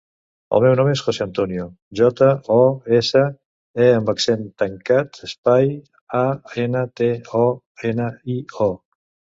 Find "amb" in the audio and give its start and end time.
3.99-4.11